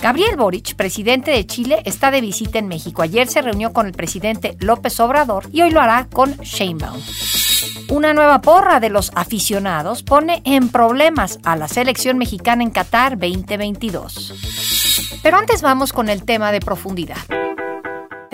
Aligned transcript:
Gabriel 0.00 0.36
Boric, 0.36 0.74
presidente 0.74 1.30
de 1.30 1.46
Chile, 1.46 1.82
está 1.84 2.10
de 2.10 2.20
visita 2.20 2.58
en 2.58 2.68
México. 2.68 3.02
Ayer 3.02 3.26
se 3.28 3.42
reunió 3.42 3.72
con 3.72 3.86
el 3.86 3.92
presidente 3.92 4.56
López 4.60 4.98
Obrador 5.00 5.48
y 5.52 5.62
hoy 5.62 5.70
lo 5.70 5.80
hará 5.80 6.08
con 6.12 6.36
Sheinbaum. 6.38 7.00
Una 7.88 8.14
nueva 8.14 8.40
porra 8.40 8.80
de 8.80 8.88
los 8.88 9.10
aficionados 9.14 10.02
pone 10.02 10.42
en 10.44 10.68
problemas 10.68 11.38
a 11.44 11.56
la 11.56 11.68
selección 11.68 12.18
mexicana 12.18 12.62
en 12.62 12.70
Qatar 12.70 13.18
2022. 13.18 14.34
Pero 15.22 15.36
antes 15.36 15.62
vamos 15.62 15.92
con 15.92 16.08
el 16.08 16.24
tema 16.24 16.52
de 16.52 16.60
profundidad. 16.60 17.43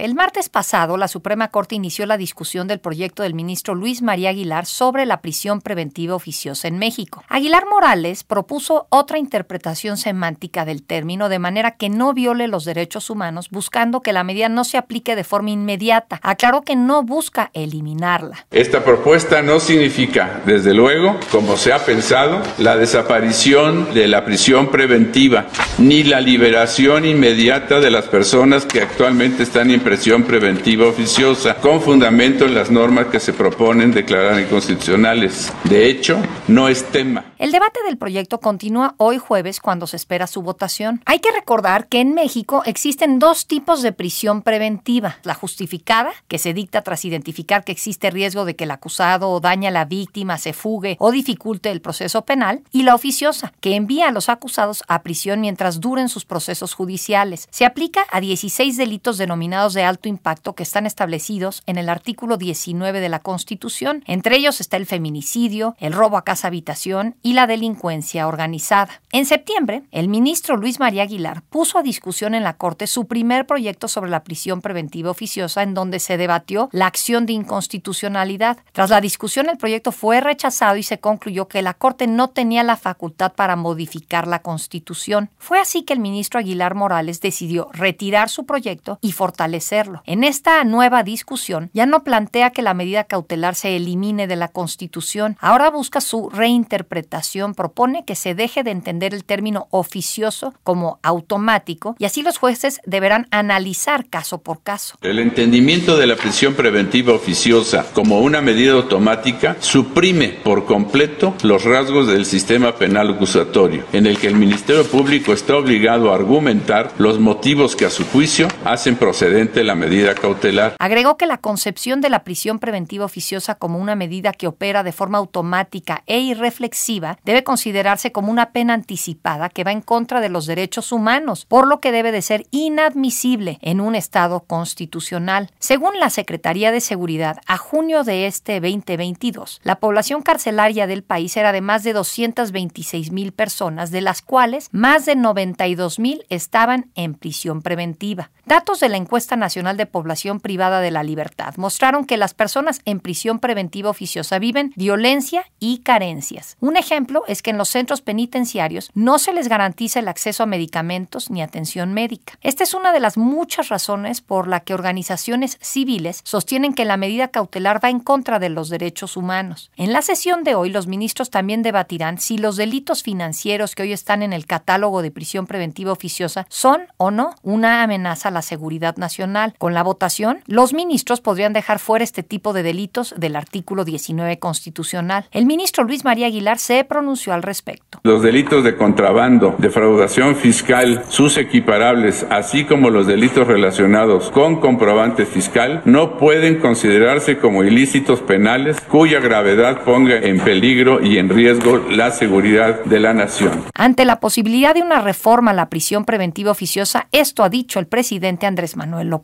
El 0.00 0.14
martes 0.14 0.48
pasado, 0.48 0.96
la 0.96 1.08
Suprema 1.08 1.48
Corte 1.48 1.74
inició 1.74 2.06
la 2.06 2.16
discusión 2.16 2.66
del 2.66 2.80
proyecto 2.80 3.22
del 3.22 3.34
ministro 3.34 3.74
Luis 3.74 4.00
María 4.00 4.30
Aguilar 4.30 4.64
sobre 4.64 5.04
la 5.04 5.20
prisión 5.20 5.60
preventiva 5.60 6.14
oficiosa 6.14 6.68
en 6.68 6.78
México. 6.78 7.22
Aguilar 7.28 7.66
Morales 7.66 8.24
propuso 8.24 8.86
otra 8.88 9.18
interpretación 9.18 9.98
semántica 9.98 10.64
del 10.64 10.84
término 10.84 11.28
de 11.28 11.38
manera 11.38 11.72
que 11.72 11.90
no 11.90 12.14
viole 12.14 12.48
los 12.48 12.64
derechos 12.64 13.10
humanos, 13.10 13.50
buscando 13.50 14.00
que 14.00 14.14
la 14.14 14.24
medida 14.24 14.48
no 14.48 14.64
se 14.64 14.78
aplique 14.78 15.16
de 15.16 15.22
forma 15.22 15.50
inmediata. 15.50 16.18
Aclaró 16.22 16.62
que 16.62 16.76
no 16.76 17.02
busca 17.02 17.50
eliminarla. 17.52 18.46
Esta 18.50 18.82
propuesta 18.82 19.42
no 19.42 19.60
significa, 19.60 20.40
desde 20.46 20.72
luego, 20.72 21.20
como 21.30 21.58
se 21.58 21.74
ha 21.74 21.84
pensado, 21.84 22.42
la 22.56 22.78
desaparición 22.78 23.92
de 23.92 24.08
la 24.08 24.24
prisión 24.24 24.68
preventiva, 24.68 25.48
ni 25.76 26.04
la 26.04 26.22
liberación 26.22 27.04
inmediata 27.04 27.80
de 27.80 27.90
las 27.90 28.06
personas 28.06 28.64
que 28.64 28.80
actualmente 28.80 29.42
están 29.42 29.70
en 29.70 29.89
presión 29.90 30.22
preventiva 30.22 30.86
oficiosa 30.86 31.56
con 31.56 31.80
fundamento 31.80 32.44
en 32.44 32.54
las 32.54 32.70
normas 32.70 33.06
que 33.06 33.18
se 33.18 33.32
proponen 33.32 33.90
declarar 33.90 34.38
inconstitucionales. 34.38 35.52
De 35.64 35.90
hecho, 35.90 36.22
no 36.46 36.68
es 36.68 36.84
tema. 36.92 37.24
El 37.40 37.50
debate 37.50 37.80
del 37.84 37.96
proyecto 37.96 38.38
continúa 38.38 38.94
hoy 38.98 39.18
jueves 39.18 39.58
cuando 39.58 39.88
se 39.88 39.96
espera 39.96 40.28
su 40.28 40.42
votación. 40.42 41.02
Hay 41.06 41.18
que 41.18 41.32
recordar 41.32 41.88
que 41.88 41.98
en 42.00 42.14
México 42.14 42.62
existen 42.66 43.18
dos 43.18 43.48
tipos 43.48 43.82
de 43.82 43.92
prisión 43.92 44.42
preventiva. 44.42 45.16
La 45.24 45.34
justificada, 45.34 46.12
que 46.28 46.38
se 46.38 46.52
dicta 46.52 46.82
tras 46.82 47.04
identificar 47.04 47.64
que 47.64 47.72
existe 47.72 48.10
riesgo 48.10 48.44
de 48.44 48.54
que 48.54 48.64
el 48.64 48.70
acusado 48.70 49.30
o 49.30 49.40
daña 49.40 49.70
a 49.70 49.72
la 49.72 49.86
víctima, 49.86 50.38
se 50.38 50.52
fugue 50.52 50.96
o 51.00 51.10
dificulte 51.10 51.70
el 51.70 51.80
proceso 51.80 52.26
penal, 52.26 52.62
y 52.70 52.84
la 52.84 52.94
oficiosa, 52.94 53.52
que 53.60 53.74
envía 53.74 54.08
a 54.08 54.12
los 54.12 54.28
acusados 54.28 54.84
a 54.86 55.02
prisión 55.02 55.40
mientras 55.40 55.80
duren 55.80 56.08
sus 56.08 56.26
procesos 56.26 56.74
judiciales. 56.74 57.48
Se 57.50 57.64
aplica 57.64 58.02
a 58.12 58.20
16 58.20 58.76
delitos 58.76 59.18
denominados 59.18 59.72
de 59.72 59.79
alto 59.84 60.08
impacto 60.08 60.54
que 60.54 60.62
están 60.62 60.86
establecidos 60.86 61.62
en 61.66 61.78
el 61.78 61.88
artículo 61.88 62.36
19 62.36 63.00
de 63.00 63.08
la 63.08 63.20
Constitución. 63.20 64.02
Entre 64.06 64.36
ellos 64.36 64.60
está 64.60 64.76
el 64.76 64.86
feminicidio, 64.86 65.76
el 65.78 65.92
robo 65.92 66.16
a 66.16 66.24
casa 66.24 66.48
habitación 66.48 67.16
y 67.22 67.34
la 67.34 67.46
delincuencia 67.46 68.26
organizada. 68.26 69.00
En 69.12 69.26
septiembre, 69.26 69.82
el 69.90 70.08
ministro 70.08 70.56
Luis 70.56 70.80
María 70.80 71.02
Aguilar 71.02 71.42
puso 71.42 71.78
a 71.78 71.82
discusión 71.82 72.34
en 72.34 72.42
la 72.42 72.56
Corte 72.56 72.86
su 72.86 73.06
primer 73.06 73.46
proyecto 73.46 73.88
sobre 73.88 74.10
la 74.10 74.24
prisión 74.24 74.60
preventiva 74.60 75.10
oficiosa 75.10 75.62
en 75.62 75.74
donde 75.74 76.00
se 76.00 76.16
debatió 76.16 76.68
la 76.72 76.86
acción 76.86 77.26
de 77.26 77.32
inconstitucionalidad. 77.32 78.58
Tras 78.72 78.90
la 78.90 79.00
discusión, 79.00 79.48
el 79.48 79.58
proyecto 79.58 79.92
fue 79.92 80.20
rechazado 80.20 80.76
y 80.76 80.82
se 80.82 81.00
concluyó 81.00 81.48
que 81.48 81.62
la 81.62 81.74
Corte 81.74 82.06
no 82.06 82.28
tenía 82.28 82.62
la 82.62 82.76
facultad 82.76 83.32
para 83.32 83.56
modificar 83.56 84.26
la 84.26 84.42
Constitución. 84.42 85.30
Fue 85.38 85.58
así 85.58 85.82
que 85.82 85.92
el 85.92 86.00
ministro 86.00 86.40
Aguilar 86.40 86.74
Morales 86.74 87.20
decidió 87.20 87.68
retirar 87.72 88.28
su 88.28 88.44
proyecto 88.46 88.98
y 89.00 89.12
fortalecer 89.12 89.69
en 90.04 90.24
esta 90.24 90.64
nueva 90.64 91.04
discusión 91.04 91.70
ya 91.72 91.86
no 91.86 92.02
plantea 92.02 92.50
que 92.50 92.62
la 92.62 92.74
medida 92.74 93.04
cautelar 93.04 93.54
se 93.54 93.76
elimine 93.76 94.26
de 94.26 94.34
la 94.34 94.48
Constitución, 94.48 95.36
ahora 95.40 95.70
busca 95.70 96.00
su 96.00 96.28
reinterpretación, 96.28 97.54
propone 97.54 98.04
que 98.04 98.16
se 98.16 98.34
deje 98.34 98.64
de 98.64 98.72
entender 98.72 99.14
el 99.14 99.24
término 99.24 99.68
oficioso 99.70 100.54
como 100.64 100.98
automático 101.02 101.94
y 101.98 102.04
así 102.04 102.22
los 102.22 102.38
jueces 102.38 102.80
deberán 102.84 103.28
analizar 103.30 104.08
caso 104.08 104.38
por 104.38 104.62
caso. 104.62 104.96
El 105.02 105.20
entendimiento 105.20 105.96
de 105.96 106.06
la 106.08 106.16
prisión 106.16 106.54
preventiva 106.54 107.14
oficiosa 107.14 107.86
como 107.92 108.20
una 108.20 108.40
medida 108.40 108.72
automática 108.72 109.56
suprime 109.60 110.40
por 110.42 110.64
completo 110.64 111.34
los 111.42 111.64
rasgos 111.64 112.08
del 112.08 112.26
sistema 112.26 112.74
penal 112.74 113.10
acusatorio, 113.10 113.84
en 113.92 114.06
el 114.06 114.18
que 114.18 114.26
el 114.26 114.34
Ministerio 114.34 114.84
Público 114.84 115.32
está 115.32 115.56
obligado 115.56 116.10
a 116.10 116.16
argumentar 116.16 116.92
los 116.98 117.20
motivos 117.20 117.76
que 117.76 117.84
a 117.84 117.90
su 117.90 118.04
juicio 118.04 118.48
hacen 118.64 118.96
procedente 118.96 119.59
la 119.64 119.74
medida 119.74 120.14
cautelar. 120.14 120.76
Agregó 120.78 121.16
que 121.16 121.26
la 121.26 121.38
concepción 121.38 122.00
de 122.00 122.10
la 122.10 122.24
prisión 122.24 122.58
preventiva 122.58 123.04
oficiosa 123.04 123.54
como 123.54 123.78
una 123.78 123.94
medida 123.94 124.32
que 124.32 124.46
opera 124.46 124.82
de 124.82 124.92
forma 124.92 125.18
automática 125.18 126.02
e 126.06 126.20
irreflexiva 126.20 127.18
debe 127.24 127.44
considerarse 127.44 128.12
como 128.12 128.30
una 128.30 128.50
pena 128.52 128.74
anticipada 128.74 129.48
que 129.48 129.64
va 129.64 129.72
en 129.72 129.80
contra 129.80 130.20
de 130.20 130.28
los 130.28 130.46
derechos 130.46 130.92
humanos, 130.92 131.46
por 131.46 131.66
lo 131.66 131.80
que 131.80 131.92
debe 131.92 132.12
de 132.12 132.22
ser 132.22 132.46
inadmisible 132.50 133.58
en 133.62 133.80
un 133.80 133.94
Estado 133.94 134.40
constitucional. 134.40 135.50
Según 135.58 135.98
la 135.98 136.10
Secretaría 136.10 136.72
de 136.72 136.80
Seguridad, 136.80 137.38
a 137.46 137.56
junio 137.56 138.04
de 138.04 138.26
este 138.26 138.60
2022, 138.60 139.60
la 139.62 139.80
población 139.80 140.22
carcelaria 140.22 140.86
del 140.86 141.02
país 141.02 141.36
era 141.36 141.52
de 141.52 141.60
más 141.60 141.82
de 141.82 141.92
226 141.92 143.12
mil 143.12 143.32
personas, 143.32 143.90
de 143.90 144.00
las 144.00 144.22
cuales 144.22 144.68
más 144.72 145.06
de 145.06 145.16
92 145.16 145.98
mil 145.98 146.24
estaban 146.28 146.90
en 146.94 147.14
prisión 147.14 147.62
preventiva. 147.62 148.30
Datos 148.46 148.80
de 148.80 148.88
la 148.88 148.96
encuesta 148.96 149.36
Nacional 149.40 149.76
de 149.76 149.86
Población 149.86 150.38
Privada 150.38 150.80
de 150.80 150.92
la 150.92 151.02
Libertad 151.02 151.54
mostraron 151.56 152.04
que 152.04 152.16
las 152.16 152.34
personas 152.34 152.80
en 152.84 153.00
prisión 153.00 153.40
preventiva 153.40 153.90
oficiosa 153.90 154.38
viven 154.38 154.72
violencia 154.76 155.44
y 155.58 155.78
carencias. 155.78 156.56
Un 156.60 156.76
ejemplo 156.76 157.24
es 157.26 157.42
que 157.42 157.50
en 157.50 157.58
los 157.58 157.68
centros 157.68 158.02
penitenciarios 158.02 158.90
no 158.94 159.18
se 159.18 159.32
les 159.32 159.48
garantiza 159.48 159.98
el 159.98 160.08
acceso 160.08 160.44
a 160.44 160.46
medicamentos 160.46 161.30
ni 161.30 161.42
atención 161.42 161.92
médica. 161.92 162.38
Esta 162.42 162.62
es 162.62 162.74
una 162.74 162.92
de 162.92 163.00
las 163.00 163.16
muchas 163.16 163.68
razones 163.68 164.20
por 164.20 164.46
la 164.46 164.60
que 164.60 164.74
organizaciones 164.74 165.58
civiles 165.60 166.20
sostienen 166.24 166.74
que 166.74 166.84
la 166.84 166.96
medida 166.96 167.28
cautelar 167.28 167.82
va 167.82 167.90
en 167.90 168.00
contra 168.00 168.38
de 168.38 168.50
los 168.50 168.68
derechos 168.68 169.16
humanos. 169.16 169.70
En 169.76 169.92
la 169.92 170.02
sesión 170.02 170.44
de 170.44 170.54
hoy, 170.54 170.70
los 170.70 170.86
ministros 170.86 171.30
también 171.30 171.62
debatirán 171.62 172.18
si 172.18 172.38
los 172.38 172.56
delitos 172.56 173.02
financieros 173.02 173.74
que 173.74 173.82
hoy 173.82 173.92
están 173.92 174.22
en 174.22 174.32
el 174.32 174.46
catálogo 174.46 175.02
de 175.02 175.10
prisión 175.10 175.46
preventiva 175.46 175.92
oficiosa 175.92 176.46
son 176.50 176.82
o 176.96 177.10
no 177.10 177.34
una 177.42 177.82
amenaza 177.82 178.28
a 178.28 178.32
la 178.32 178.42
seguridad 178.42 178.96
nacional 178.96 179.29
con 179.58 179.74
la 179.74 179.82
votación, 179.82 180.40
los 180.46 180.72
ministros 180.72 181.20
podrían 181.20 181.52
dejar 181.52 181.78
fuera 181.78 182.02
este 182.02 182.22
tipo 182.22 182.52
de 182.52 182.62
delitos 182.62 183.14
del 183.16 183.36
artículo 183.36 183.84
19 183.84 184.38
constitucional. 184.38 185.26
El 185.30 185.46
ministro 185.46 185.84
Luis 185.84 186.04
María 186.04 186.26
Aguilar 186.26 186.58
se 186.58 186.82
pronunció 186.84 187.32
al 187.32 187.42
respecto. 187.42 188.00
Los 188.02 188.22
delitos 188.22 188.64
de 188.64 188.76
contrabando, 188.76 189.54
defraudación 189.58 190.36
fiscal, 190.36 191.04
sus 191.08 191.36
equiparables, 191.36 192.26
así 192.30 192.64
como 192.64 192.90
los 192.90 193.06
delitos 193.06 193.46
relacionados 193.46 194.30
con 194.30 194.60
comprobante 194.60 195.26
fiscal, 195.26 195.82
no 195.84 196.18
pueden 196.18 196.58
considerarse 196.58 197.38
como 197.38 197.62
ilícitos 197.62 198.20
penales 198.20 198.80
cuya 198.80 199.20
gravedad 199.20 199.82
ponga 199.82 200.16
en 200.16 200.40
peligro 200.40 201.04
y 201.04 201.18
en 201.18 201.28
riesgo 201.28 201.78
la 201.90 202.10
seguridad 202.10 202.84
de 202.84 203.00
la 203.00 203.14
nación. 203.14 203.64
Ante 203.74 204.04
la 204.04 204.20
posibilidad 204.20 204.74
de 204.74 204.82
una 204.82 205.00
reforma 205.00 205.52
a 205.52 205.54
la 205.54 205.68
prisión 205.68 206.04
preventiva 206.04 206.50
oficiosa, 206.50 207.08
esto 207.12 207.44
ha 207.44 207.48
dicho 207.48 207.78
el 207.78 207.86
presidente 207.86 208.46
Andrés 208.46 208.76
Manuel 208.76 209.08
López 209.08 209.19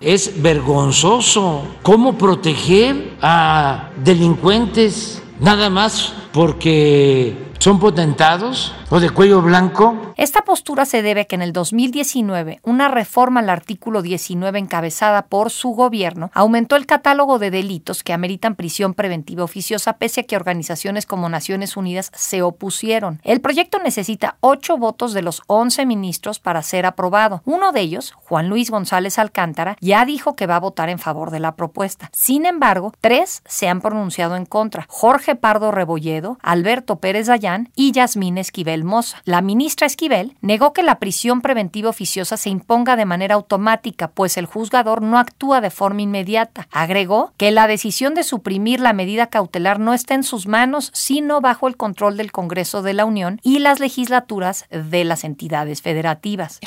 Es 0.00 0.40
vergonzoso 0.42 1.64
cómo 1.82 2.16
proteger 2.16 3.16
a 3.20 3.90
delincuentes 4.02 5.22
nada 5.40 5.70
más 5.70 6.12
porque 6.32 7.47
son 7.68 7.80
potentados 7.80 8.74
o 8.88 8.98
de 8.98 9.10
cuello 9.10 9.42
blanco. 9.42 9.94
Esta 10.16 10.40
postura 10.40 10.86
se 10.86 11.02
debe 11.02 11.20
a 11.20 11.24
que 11.26 11.34
en 11.34 11.42
el 11.42 11.52
2019 11.52 12.60
una 12.62 12.88
reforma 12.88 13.40
al 13.40 13.50
artículo 13.50 14.00
19 14.00 14.58
encabezada 14.58 15.26
por 15.26 15.50
su 15.50 15.72
gobierno 15.72 16.30
aumentó 16.32 16.76
el 16.76 16.86
catálogo 16.86 17.38
de 17.38 17.50
delitos 17.50 18.02
que 18.02 18.14
ameritan 18.14 18.54
prisión 18.54 18.94
preventiva 18.94 19.44
oficiosa 19.44 19.98
pese 19.98 20.22
a 20.22 20.22
que 20.22 20.34
organizaciones 20.34 21.04
como 21.04 21.28
Naciones 21.28 21.76
Unidas 21.76 22.10
se 22.14 22.40
opusieron. 22.40 23.20
El 23.22 23.42
proyecto 23.42 23.78
necesita 23.80 24.38
ocho 24.40 24.78
votos 24.78 25.12
de 25.12 25.20
los 25.20 25.42
11 25.46 25.84
ministros 25.84 26.38
para 26.38 26.62
ser 26.62 26.86
aprobado. 26.86 27.42
Uno 27.44 27.72
de 27.72 27.82
ellos, 27.82 28.14
Juan 28.16 28.48
Luis 28.48 28.70
González 28.70 29.18
Alcántara, 29.18 29.76
ya 29.82 30.06
dijo 30.06 30.36
que 30.36 30.46
va 30.46 30.56
a 30.56 30.60
votar 30.60 30.88
en 30.88 30.98
favor 30.98 31.30
de 31.30 31.40
la 31.40 31.54
propuesta. 31.54 32.08
Sin 32.14 32.46
embargo, 32.46 32.94
tres 33.02 33.42
se 33.44 33.68
han 33.68 33.82
pronunciado 33.82 34.36
en 34.36 34.46
contra. 34.46 34.86
Jorge 34.88 35.34
Pardo 35.34 35.70
Rebolledo, 35.70 36.38
Alberto 36.40 36.96
Pérez 36.96 37.26
Dayán 37.26 37.57
y 37.74 37.92
Yasmín 37.92 38.38
Esquivel 38.38 38.84
Moza. 38.84 39.20
La 39.24 39.40
ministra 39.40 39.86
Esquivel 39.86 40.36
negó 40.40 40.72
que 40.72 40.82
la 40.82 40.98
prisión 40.98 41.40
preventiva 41.40 41.90
oficiosa 41.90 42.36
se 42.36 42.50
imponga 42.50 42.96
de 42.96 43.04
manera 43.04 43.34
automática, 43.34 44.08
pues 44.08 44.36
el 44.36 44.46
juzgador 44.46 45.02
no 45.02 45.18
actúa 45.18 45.60
de 45.60 45.70
forma 45.70 46.02
inmediata. 46.02 46.68
Agregó 46.70 47.32
que 47.36 47.50
la 47.50 47.66
decisión 47.66 48.14
de 48.14 48.22
suprimir 48.22 48.80
la 48.80 48.92
medida 48.92 49.26
cautelar 49.26 49.80
no 49.80 49.94
está 49.94 50.14
en 50.14 50.22
sus 50.22 50.46
manos, 50.46 50.90
sino 50.94 51.40
bajo 51.40 51.68
el 51.68 51.76
control 51.76 52.16
del 52.16 52.32
Congreso 52.32 52.82
de 52.82 52.94
la 52.94 53.04
Unión 53.04 53.40
y 53.42 53.58
las 53.58 53.80
legislaturas 53.80 54.66
de 54.70 55.04
las 55.04 55.24
entidades 55.24 55.82
federativas. 55.82 56.60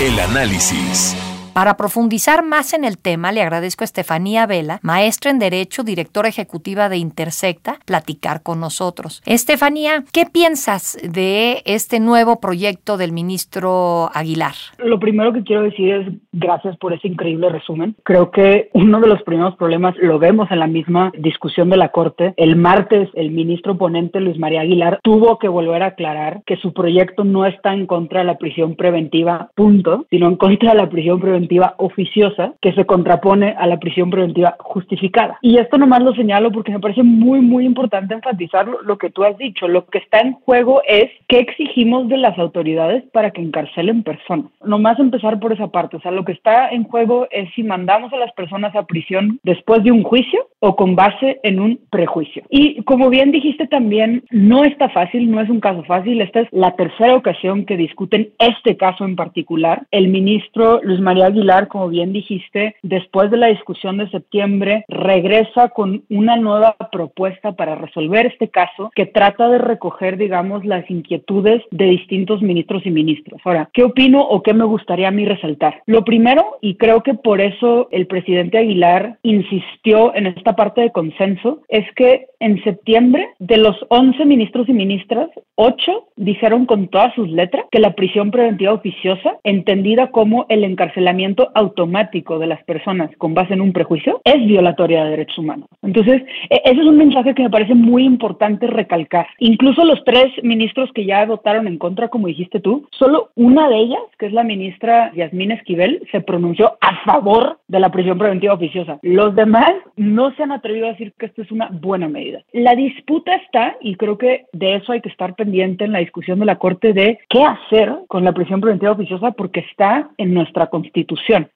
El 0.00 0.18
análisis. 0.20 1.16
Para 1.56 1.78
profundizar 1.78 2.44
más 2.44 2.74
en 2.74 2.84
el 2.84 2.98
tema, 2.98 3.32
le 3.32 3.40
agradezco 3.40 3.82
a 3.82 3.86
Estefanía 3.86 4.46
Vela, 4.46 4.78
maestra 4.82 5.30
en 5.30 5.38
Derecho, 5.38 5.84
directora 5.84 6.28
ejecutiva 6.28 6.90
de 6.90 6.98
Intersecta, 6.98 7.78
platicar 7.86 8.42
con 8.42 8.60
nosotros. 8.60 9.22
Estefanía, 9.24 10.04
¿qué 10.12 10.26
piensas 10.30 10.98
de 11.02 11.62
este 11.64 11.98
nuevo 11.98 12.40
proyecto 12.40 12.98
del 12.98 13.12
ministro 13.12 14.10
Aguilar? 14.12 14.52
Lo 14.76 15.00
primero 15.00 15.32
que 15.32 15.44
quiero 15.44 15.62
decir 15.62 15.94
es 15.94 16.08
gracias 16.30 16.76
por 16.76 16.92
ese 16.92 17.08
increíble 17.08 17.48
resumen. 17.48 17.96
Creo 18.02 18.30
que 18.30 18.68
uno 18.74 19.00
de 19.00 19.08
los 19.08 19.22
primeros 19.22 19.56
problemas 19.56 19.94
lo 19.96 20.18
vemos 20.18 20.50
en 20.50 20.58
la 20.58 20.66
misma 20.66 21.10
discusión 21.18 21.70
de 21.70 21.78
la 21.78 21.88
Corte. 21.88 22.34
El 22.36 22.56
martes, 22.56 23.08
el 23.14 23.30
ministro 23.30 23.78
ponente 23.78 24.20
Luis 24.20 24.38
María 24.38 24.60
Aguilar 24.60 25.00
tuvo 25.02 25.38
que 25.38 25.48
volver 25.48 25.82
a 25.84 25.86
aclarar 25.86 26.42
que 26.44 26.58
su 26.58 26.74
proyecto 26.74 27.24
no 27.24 27.46
está 27.46 27.72
en 27.72 27.86
contra 27.86 28.20
de 28.20 28.26
la 28.26 28.36
prisión 28.36 28.76
preventiva, 28.76 29.48
punto, 29.54 30.04
sino 30.10 30.28
en 30.28 30.36
contra 30.36 30.72
de 30.72 30.76
la 30.76 30.90
prisión 30.90 31.18
preventiva 31.18 31.45
oficiosa 31.78 32.54
que 32.60 32.72
se 32.72 32.84
contrapone 32.84 33.54
a 33.58 33.66
la 33.66 33.78
prisión 33.78 34.10
preventiva 34.10 34.56
justificada. 34.58 35.38
Y 35.42 35.58
esto 35.58 35.78
nomás 35.78 36.02
lo 36.02 36.14
señalo 36.14 36.50
porque 36.52 36.72
me 36.72 36.80
parece 36.80 37.02
muy, 37.02 37.40
muy 37.40 37.64
importante 37.64 38.14
enfatizar 38.14 38.66
lo, 38.66 38.98
que 38.98 39.10
tú 39.10 39.24
has 39.24 39.36
dicho. 39.38 39.68
Lo 39.68 39.86
que 39.86 39.98
está 39.98 40.20
en 40.20 40.32
juego 40.32 40.82
es 40.86 41.10
qué 41.28 41.38
exigimos 41.38 42.08
de 42.08 42.16
las 42.16 42.38
autoridades 42.38 43.04
para 43.12 43.30
que 43.30 43.42
encarcelen 43.42 44.02
personas. 44.02 44.46
Nomás 44.64 44.98
empezar 44.98 45.38
por 45.40 45.52
esa 45.52 45.68
parte. 45.68 45.96
O 45.96 46.00
sea, 46.00 46.10
lo 46.10 46.24
que 46.24 46.32
está 46.32 46.68
en 46.70 46.84
juego 46.84 47.26
es 47.30 47.48
si 47.54 47.62
mandamos 47.62 48.12
a 48.12 48.16
las 48.16 48.32
personas 48.32 48.74
a 48.74 48.86
prisión 48.86 49.40
después 49.42 49.82
de 49.82 49.92
un 49.92 50.02
juicio 50.02 50.48
o 50.60 50.76
con 50.76 50.96
base 50.96 51.40
en 51.42 51.60
un 51.60 51.78
prejuicio. 51.90 52.42
Y 52.50 52.82
como 52.82 53.10
bien 53.10 53.30
dijiste 53.30 53.66
también, 53.66 54.24
no 54.30 54.64
está 54.64 54.88
fácil, 54.88 55.30
no 55.30 55.40
es 55.40 55.50
un 55.50 55.60
caso 55.60 55.82
fácil. 55.84 56.20
Esta 56.20 56.40
es 56.40 56.48
la 56.52 56.74
tercera 56.76 57.14
ocasión 57.14 57.64
que 57.64 57.76
discuten 57.76 58.30
este 58.38 58.76
caso 58.76 59.04
en 59.04 59.16
particular. 59.16 59.86
El 59.90 60.08
ministro 60.08 60.80
Luis 60.82 61.00
María 61.00 61.30
Aguilar, 61.36 61.68
como 61.68 61.88
bien 61.88 62.12
dijiste, 62.12 62.76
después 62.82 63.30
de 63.30 63.36
la 63.36 63.48
discusión 63.48 63.98
de 63.98 64.08
septiembre, 64.08 64.84
regresa 64.88 65.68
con 65.68 66.02
una 66.08 66.36
nueva 66.36 66.76
propuesta 66.90 67.52
para 67.52 67.74
resolver 67.74 68.26
este 68.26 68.48
caso 68.48 68.90
que 68.94 69.04
trata 69.04 69.48
de 69.50 69.58
recoger, 69.58 70.16
digamos, 70.16 70.64
las 70.64 70.90
inquietudes 70.90 71.62
de 71.70 71.84
distintos 71.84 72.40
ministros 72.40 72.86
y 72.86 72.90
ministras. 72.90 73.40
Ahora, 73.44 73.68
¿qué 73.74 73.84
opino 73.84 74.22
o 74.22 74.42
qué 74.42 74.54
me 74.54 74.64
gustaría 74.64 75.08
a 75.08 75.10
mí 75.12 75.26
resaltar? 75.26 75.82
Lo 75.86 76.04
primero, 76.04 76.56
y 76.62 76.76
creo 76.76 77.02
que 77.02 77.14
por 77.14 77.40
eso 77.40 77.88
el 77.90 78.06
presidente 78.06 78.58
Aguilar 78.58 79.18
insistió 79.22 80.14
en 80.14 80.26
esta 80.26 80.56
parte 80.56 80.80
de 80.80 80.92
consenso, 80.92 81.60
es 81.68 81.84
que 81.96 82.26
en 82.40 82.62
septiembre, 82.64 83.28
de 83.38 83.58
los 83.58 83.76
11 83.88 84.24
ministros 84.24 84.68
y 84.68 84.72
ministras, 84.72 85.28
8 85.56 86.08
dijeron 86.16 86.66
con 86.66 86.88
todas 86.88 87.14
sus 87.14 87.28
letras 87.28 87.66
que 87.70 87.78
la 87.78 87.94
prisión 87.94 88.30
preventiva 88.30 88.72
oficiosa, 88.72 89.38
entendida 89.44 90.10
como 90.10 90.46
el 90.48 90.64
encarcelamiento 90.64 91.15
automático 91.54 92.38
de 92.38 92.46
las 92.46 92.62
personas 92.64 93.10
con 93.18 93.34
base 93.34 93.54
en 93.54 93.60
un 93.60 93.72
prejuicio 93.72 94.20
es 94.24 94.44
violatoria 94.46 95.04
de 95.04 95.10
derechos 95.10 95.38
humanos. 95.38 95.68
Entonces, 95.82 96.22
e, 96.50 96.62
ese 96.64 96.80
es 96.80 96.86
un 96.86 96.96
mensaje 96.96 97.34
que 97.34 97.42
me 97.42 97.50
parece 97.50 97.74
muy 97.74 98.04
importante 98.04 98.66
recalcar. 98.66 99.26
Incluso 99.38 99.84
los 99.84 100.02
tres 100.04 100.26
ministros 100.42 100.90
que 100.94 101.04
ya 101.04 101.24
votaron 101.24 101.66
en 101.66 101.78
contra, 101.78 102.08
como 102.08 102.26
dijiste 102.26 102.60
tú, 102.60 102.86
solo 102.90 103.30
una 103.34 103.68
de 103.68 103.78
ellas, 103.78 104.00
que 104.18 104.26
es 104.26 104.32
la 104.32 104.44
ministra 104.44 105.12
Yasmín 105.14 105.52
Esquivel, 105.52 106.02
se 106.10 106.20
pronunció 106.20 106.76
a 106.80 107.04
favor 107.04 107.58
de 107.68 107.80
la 107.80 107.90
prisión 107.90 108.18
preventiva 108.18 108.54
oficiosa. 108.54 108.98
Los 109.02 109.34
demás 109.34 109.72
no 109.96 110.34
se 110.34 110.42
han 110.42 110.52
atrevido 110.52 110.86
a 110.86 110.90
decir 110.90 111.12
que 111.18 111.26
esto 111.26 111.42
es 111.42 111.50
una 111.50 111.68
buena 111.70 112.08
medida. 112.08 112.42
La 112.52 112.74
disputa 112.74 113.34
está, 113.36 113.76
y 113.80 113.96
creo 113.96 114.18
que 114.18 114.46
de 114.52 114.76
eso 114.76 114.92
hay 114.92 115.00
que 115.00 115.08
estar 115.08 115.34
pendiente 115.34 115.84
en 115.84 115.92
la 115.92 116.00
discusión 116.00 116.38
de 116.38 116.46
la 116.46 116.56
Corte, 116.56 116.92
de 116.92 117.18
qué 117.28 117.42
hacer 117.42 117.94
con 118.08 118.24
la 118.24 118.32
prisión 118.32 118.60
preventiva 118.60 118.92
oficiosa 118.92 119.32
porque 119.32 119.60
está 119.60 120.10
en 120.18 120.34
nuestra 120.34 120.66
Constitución 120.66 121.05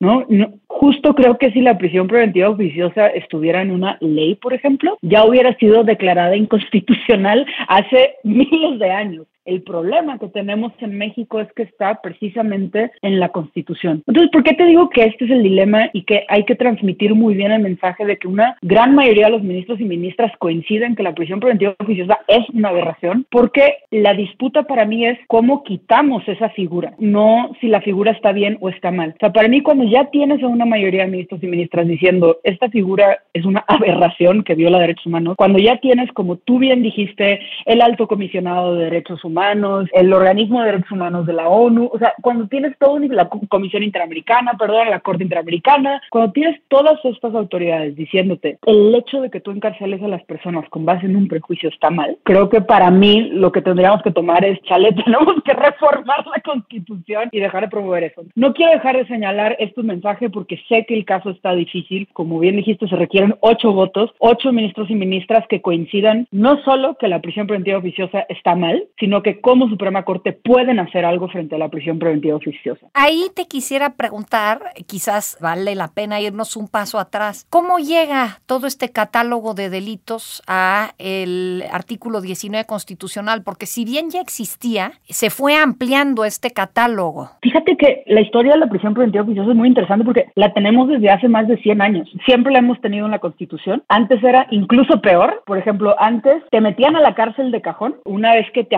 ¿no? 0.00 0.26
Justo 0.67 1.14
creo 1.14 1.37
que 1.38 1.50
si 1.52 1.61
la 1.61 1.76
prisión 1.76 2.08
preventiva 2.08 2.49
oficiosa 2.49 3.08
estuviera 3.08 3.62
en 3.62 3.70
una 3.70 3.99
ley, 4.00 4.35
por 4.37 4.55
ejemplo, 4.55 4.99
ya 5.02 5.25
hubiera 5.25 5.55
sido 5.56 5.85
declarada 5.85 6.37
inconstitucional 6.37 7.47
hace 7.69 8.14
miles 8.25 8.79
de 8.79 8.91
años. 8.91 9.26
El 9.44 9.62
problema 9.62 10.19
que 10.19 10.28
tenemos 10.28 10.72
en 10.81 10.98
México 10.98 11.40
es 11.40 11.50
que 11.54 11.62
está 11.62 12.00
precisamente 12.02 12.92
en 13.02 13.19
la 13.19 13.31
Constitución. 13.31 14.02
Entonces, 14.06 14.31
¿por 14.31 14.42
qué 14.42 14.54
te 14.54 14.66
digo 14.66 14.90
que 14.90 15.04
este 15.04 15.25
es 15.25 15.31
el 15.31 15.42
dilema 15.42 15.88
y 15.92 16.02
que 16.02 16.25
hay 16.28 16.44
que 16.44 16.54
transmitir 16.54 17.14
muy 17.14 17.34
bien 17.34 17.50
el 17.50 17.62
mensaje 17.62 18.04
de 18.04 18.19
que 18.19 18.28
una 18.28 18.56
gran 18.60 18.94
mayoría 18.94 19.26
de 19.26 19.32
los 19.32 19.42
ministros 19.42 19.81
y 19.81 19.84
ministras 19.84 20.31
coinciden 20.38 20.94
que 20.94 21.02
la 21.02 21.14
prisión 21.14 21.40
preventiva 21.40 21.75
oficiosa 21.78 22.20
es 22.28 22.48
una 22.50 22.69
aberración? 22.69 23.26
Porque 23.31 23.78
la 23.90 24.12
disputa 24.14 24.64
para 24.64 24.84
mí 24.84 25.06
es 25.06 25.19
cómo 25.26 25.64
quitamos 25.64 26.26
esa 26.28 26.50
figura, 26.50 26.94
no 26.98 27.52
si 27.60 27.69
la 27.69 27.81
figura 27.81 28.12
está 28.12 28.32
bien 28.32 28.58
o 28.60 28.69
está 28.69 28.90
mal. 28.90 29.14
O 29.16 29.19
sea, 29.20 29.32
para 29.32 29.48
mí 29.48 29.62
cuando 29.62 29.84
ya 29.84 30.10
tienes 30.10 30.42
a 30.42 30.48
una 30.48 30.66
mayoría 30.66 31.04
de 31.04 31.10
ministros 31.10 31.42
y 31.42 31.46
ministras 31.46 31.88
diciendo 31.88 32.38
esta 32.44 32.69
figura 32.69 33.19
es 33.32 33.44
una 33.44 33.64
aberración 33.66 34.44
que 34.44 34.54
viola 34.54 34.78
derechos 34.78 35.06
humanos, 35.06 35.37
cuando 35.37 35.58
ya 35.58 35.78
tienes, 35.78 36.12
como 36.12 36.37
tú 36.37 36.58
bien 36.58 36.82
dijiste, 36.82 37.40
el 37.64 37.81
alto 37.81 38.06
comisionado 38.06 38.75
de 38.75 38.84
derechos 38.84 39.25
humanos, 39.25 39.30
Humanos, 39.31 39.88
el 39.93 40.12
Organismo 40.12 40.61
de 40.61 40.67
Derechos 40.67 40.93
Humanos 40.93 41.27
de 41.27 41.32
la 41.32 41.49
ONU, 41.49 41.91
o 41.93 41.99
sea, 41.99 42.15
cuando 42.21 42.47
tienes 42.49 42.77
todo, 42.79 42.99
la 42.99 43.29
Comisión 43.49 43.82
Interamericana, 43.82 44.53
perdón, 44.59 44.91
la 44.91 45.00
Corte 45.00 45.23
Interamericana, 45.23 46.03
cuando 46.11 46.32
tienes 46.32 46.61
todas 46.69 46.99
estas 47.05 47.35
autoridades 47.35 47.97
diciéndote 47.97 48.59
el 48.67 48.94
hecho 48.94 49.21
de 49.21 49.31
que 49.31 49.41
tú 49.41 49.50
encarceles 49.50 50.03
a 50.03 50.09
las 50.09 50.23
personas 50.25 50.69
con 50.69 50.85
base 50.85 51.06
en 51.06 51.17
un 51.17 51.29
prejuicio 51.29 51.69
está 51.69 51.91
mal, 51.91 52.19
creo 52.25 52.49
que 52.49 52.61
para 52.61 52.91
mí 52.91 53.31
lo 53.32 53.53
que 53.53 53.62
tendríamos 53.62 54.03
que 54.03 54.11
tomar 54.11 54.44
es, 54.44 54.61
chale, 54.62 54.93
tenemos 55.05 55.43
que 55.44 55.53
reformar 55.53 56.26
la 56.26 56.41
Constitución 56.43 57.29
y 57.33 57.41
dejar 57.41 57.62
de 57.62 57.69
promover 57.69 58.05
eso. 58.05 58.23
No 58.35 58.53
quiero 58.53 58.73
dejar 58.73 58.97
de 58.97 59.06
señalar 59.06 59.56
este 59.59 59.83
mensaje 59.83 60.31
porque 60.31 60.61
sé 60.69 60.85
que 60.87 60.94
el 60.94 61.05
caso 61.05 61.31
está 61.31 61.55
difícil. 61.55 62.09
Como 62.12 62.38
bien 62.38 62.56
dijiste, 62.56 62.88
se 62.88 62.97
requieren 62.97 63.37
ocho 63.41 63.73
votos, 63.73 64.11
ocho 64.19 64.53
ministros 64.53 64.91
y 64.91 64.94
ministras 64.94 65.47
que 65.49 65.62
coincidan 65.62 66.26
no 66.31 66.62
solo 66.62 66.97
que 66.99 67.09
la 67.09 67.21
prisión 67.21 67.47
preventiva 67.47 67.79
oficiosa 67.79 68.26
está 68.29 68.55
mal, 68.55 68.85
sino 68.99 69.19
que 69.22 69.40
como 69.40 69.69
Suprema 69.69 70.05
Corte 70.05 70.32
pueden 70.32 70.78
hacer 70.78 71.05
algo 71.05 71.28
frente 71.28 71.55
a 71.55 71.58
la 71.58 71.69
prisión 71.69 71.99
preventiva 71.99 72.37
oficiosa. 72.37 72.87
Ahí 72.94 73.26
te 73.34 73.46
quisiera 73.46 73.94
preguntar, 73.94 74.61
quizás 74.87 75.38
vale 75.40 75.75
la 75.75 75.88
pena 75.88 76.20
irnos 76.20 76.56
un 76.56 76.69
paso 76.69 76.99
atrás. 76.99 77.46
¿Cómo 77.50 77.78
llega 77.78 78.40
todo 78.46 78.67
este 78.67 78.90
catálogo 78.90 79.55
de 79.55 79.70
delitos 79.70 80.43
a 80.46 80.90
el 80.99 81.64
artículo 81.73 82.21
19 82.21 82.66
constitucional? 82.66 83.42
Porque 83.42 83.66
si 83.66 83.85
bien 83.85 84.11
ya 84.11 84.21
existía, 84.21 84.92
se 85.09 85.30
fue 85.30 85.56
ampliando 85.56 86.25
este 86.25 86.50
catálogo. 86.50 87.30
Fíjate 87.42 87.76
que 87.76 88.02
la 88.06 88.21
historia 88.21 88.52
de 88.52 88.59
la 88.59 88.68
prisión 88.68 88.95
preventiva 88.95 89.25
oficiosa 89.25 89.50
es 89.50 89.56
muy 89.56 89.68
interesante 89.68 90.04
porque 90.04 90.26
la 90.35 90.52
tenemos 90.52 90.88
desde 90.88 91.11
hace 91.11 91.28
más 91.28 91.49
de 91.49 91.56
100 91.59 91.83
años. 91.83 92.09
Siempre 92.26 92.52
la 92.52 92.61
hemos 92.61 92.80
tenido 92.80 93.06
en 93.06 93.12
la 93.12 93.18
Constitución. 93.18 93.83
Antes 93.88 94.23
era 94.23 94.47
incluso 94.50 95.00
peor. 95.00 95.42
Por 95.47 95.59
ejemplo, 95.59 95.95
antes 95.99 96.42
te 96.50 96.61
metían 96.61 96.97
a 96.97 97.00
la 97.00 97.14
cárcel 97.14 97.50
de 97.50 97.61
cajón 97.61 97.97
una 98.04 98.35
vez 98.35 98.47
que 98.52 98.64
te 98.64 98.76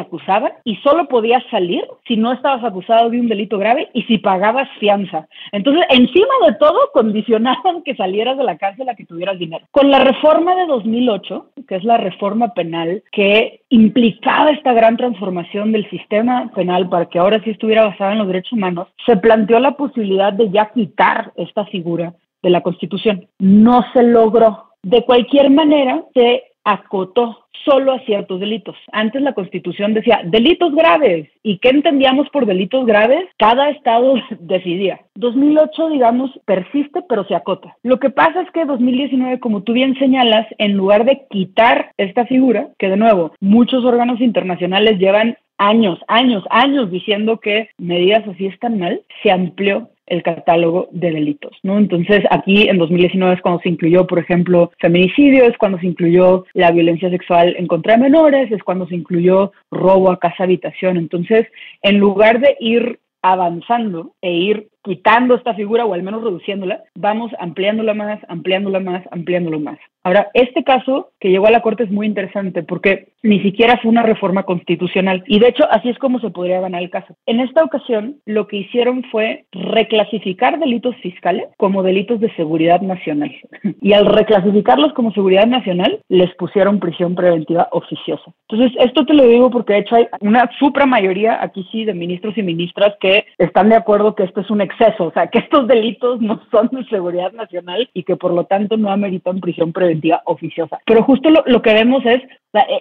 y 0.65 0.77
solo 0.77 1.09
podías 1.09 1.43
salir 1.51 1.85
si 2.07 2.17
no 2.17 2.33
estabas 2.33 2.65
acusado 2.65 3.11
de 3.11 3.21
un 3.21 3.29
delito 3.29 3.59
grave 3.59 3.89
y 3.93 4.03
si 4.03 4.19
pagabas 4.19 4.69
fianza. 4.79 5.27
Entonces, 5.53 5.85
encima 5.91 6.35
de 6.47 6.55
todo, 6.55 6.79
condicionaban 6.93 7.83
que 7.83 7.95
salieras 7.95 8.37
de 8.39 8.45
la 8.45 8.59
cárcel 8.59 8.89
a 8.89 8.95
que 8.95 9.05
tuvieras 9.05 9.39
dinero. 9.39 9.67
Con 9.71 9.91
la 9.91 9.99
reforma 9.99 10.55
de 10.55 10.67
2008, 10.67 11.47
que 11.69 11.77
es 11.77 11.85
la 11.85 11.97
reforma 11.97 12.55
penal 12.55 13.03
que 13.13 13.61
implicaba 13.69 14.51
esta 14.51 14.73
gran 14.73 14.97
transformación 14.97 15.73
del 15.73 15.89
sistema 15.91 16.51
penal 16.55 16.89
para 16.89 17.07
que 17.07 17.19
ahora 17.19 17.43
sí 17.43 17.51
estuviera 17.51 17.85
basada 17.85 18.13
en 18.13 18.19
los 18.19 18.27
derechos 18.27 18.53
humanos, 18.53 18.89
se 19.07 19.17
planteó 19.17 19.59
la 19.59 19.77
posibilidad 19.77 20.33
de 20.33 20.51
ya 20.51 20.71
quitar 20.73 21.33
esta 21.37 21.65
figura 21.67 22.15
de 22.43 22.51
la 22.51 22.61
Constitución. 22.61 23.27
No 23.39 23.85
se 23.93 24.03
logró. 24.03 24.69
De 24.83 25.05
cualquier 25.05 25.49
manera, 25.51 26.03
se 26.13 26.43
acotó 26.65 27.47
solo 27.65 27.93
a 27.93 28.01
ciertos 28.01 28.41
delitos. 28.41 28.77
Antes 28.93 29.23
la 29.23 29.35
Constitución 29.35 29.95
decía 29.95 30.21
delitos 30.25 30.75
graves. 30.75 31.29
¿Y 31.43 31.59
qué 31.59 31.71
entendíamos 31.71 32.29
por 32.31 32.47
delitos 32.47 32.87
graves? 32.87 33.25
Cada 33.39 33.71
estado 33.71 34.15
decidía. 34.41 35.01
2008, 35.15 35.91
digamos, 35.91 36.31
persiste, 36.45 37.03
pero 37.09 37.25
se 37.25 37.35
acota. 37.35 37.77
Lo 37.83 37.99
que 37.99 38.11
pasa 38.11 38.43
es 38.43 38.51
que 38.51 38.65
2019, 38.65 39.41
como 39.41 39.63
tú 39.63 39.73
bien 39.73 39.97
señalas, 39.99 40.47
en 40.59 40.77
lugar 40.77 41.05
de 41.05 41.27
quitar 41.31 41.93
esta 41.97 42.27
figura, 42.27 42.69
que 42.79 42.89
de 42.89 42.97
nuevo, 42.97 43.33
muchos 43.41 43.85
órganos 43.85 44.21
internacionales 44.21 44.99
llevan 44.99 45.37
años, 45.63 45.99
años, 46.09 46.45
años 46.51 46.91
diciendo 46.91 47.39
que 47.39 47.69
medidas 47.79 48.27
así 48.27 48.47
están 48.47 48.81
mal, 48.81 49.01
se 49.23 49.31
amplió 49.31 49.91
el 50.07 50.23
catálogo 50.25 50.89
de 50.91 51.13
delitos, 51.13 51.57
¿no? 51.63 51.79
Entonces, 51.79 52.25
aquí 52.31 52.69
en 52.69 52.79
2019 52.79 53.35
es 53.37 53.41
cuando 53.41 53.61
se 53.61 53.69
incluyó, 53.69 54.07
por 54.07 54.19
ejemplo, 54.19 54.73
feminicidio, 54.81 55.45
es 55.45 55.57
cuando 55.57 55.79
se 55.79 55.87
incluyó 55.87 56.45
la 56.53 56.73
violencia 56.73 57.09
sexual 57.11 57.55
en 57.57 57.69
contra 57.69 57.95
de 57.95 58.03
menores, 58.03 58.51
es 58.51 58.63
cuando 58.65 58.87
se 58.89 58.97
incluyó 58.97 59.53
robo 59.71 60.11
a 60.11 60.19
casa 60.19 60.43
habitación. 60.43 60.97
Entonces, 60.97 61.47
en 61.83 61.99
lugar 61.99 62.41
de 62.41 62.57
ir 62.59 62.99
avanzando 63.23 64.15
e 64.21 64.33
ir 64.33 64.69
quitando 64.83 65.35
esta 65.35 65.55
figura 65.55 65.85
o 65.85 65.95
al 65.95 66.03
menos 66.03 66.23
reduciéndola, 66.23 66.83
vamos 66.95 67.33
ampliándola 67.39 67.95
más, 67.95 68.21
ampliándola 68.29 68.81
más, 68.81 69.03
ampliándola 69.11 69.59
más. 69.59 69.79
Ahora, 70.05 70.31
este 70.35 70.65
caso 70.65 71.11
que 71.21 71.31
llegó 71.31 71.47
a 71.47 71.53
la 71.53 71.63
Corte 71.63 71.85
es 71.85 71.91
muy 71.91 72.07
interesante 72.07 72.65
porque 72.65 73.09
ni 73.23 73.41
siquiera 73.41 73.79
fue 73.79 73.91
una 73.91 74.03
reforma 74.03 74.43
constitucional 74.43 75.23
y 75.29 75.39
de 75.39 75.49
hecho 75.49 75.65
así 75.71 75.91
es 75.91 75.99
como 75.99 76.19
se 76.19 76.31
podría 76.31 76.61
ganar 76.61 76.83
el 76.83 76.91
caso. 76.91 77.15
En 77.27 77.39
esta 77.39 77.63
ocasión, 77.63 78.17
lo 78.27 78.49
que 78.49 78.57
hicieron 78.57 79.05
fue 79.13 79.45
reclasificar 79.53 80.59
delitos 80.59 80.97
fiscales 80.97 81.47
como 81.57 81.85
delitos 81.85 82.19
de 82.19 82.35
seguridad 82.35 82.81
nacional 82.81 83.33
y 83.81 83.93
al 83.93 84.07
reclasificarlos 84.07 84.93
como 84.95 85.13
seguridad 85.13 85.47
nacional 85.47 86.01
les 86.09 86.35
pusieron 86.35 86.81
prisión 86.81 87.15
preventiva 87.15 87.69
oficiosa. 87.71 88.33
Entonces, 88.49 88.77
esto 88.81 89.07
te 89.07 89.15
lo 89.15 89.25
digo 89.25 89.51
porque 89.51 89.75
de 89.75 89.79
hecho 89.81 89.95
hay 89.95 90.09
una 90.21 90.51
supra 90.59 90.85
mayoría 90.85 91.41
aquí 91.41 91.65
sí 91.71 91.85
de 91.85 91.95
ministros 91.95 92.37
y 92.37 92.43
ministras 92.43 92.95
que 93.01 93.27
están 93.39 93.69
de 93.69 93.77
acuerdo 93.77 94.17
que 94.17 94.25
esto 94.25 94.41
es 94.41 94.51
un 94.51 94.61
exceso, 94.73 95.05
o 95.05 95.13
sea, 95.13 95.29
que 95.29 95.39
estos 95.39 95.67
delitos 95.69 96.21
no 96.21 96.41
son 96.51 96.69
de 96.73 96.85
seguridad 96.87 97.33
nacional 97.33 97.89
y 97.95 98.03
que 98.03 98.17
por 98.17 98.33
lo 98.33 98.45
tanto 98.45 98.77
no 98.77 98.91
ameritan 98.91 99.41
prisión 99.41 99.73
preventiva 99.73 100.23
oficiosa. 100.25 100.81
Pero 100.87 101.03
justo 101.03 101.31
lo, 101.31 101.43
lo 101.47 101.63
que 101.63 101.75
vemos 101.75 102.05
es 102.05 102.23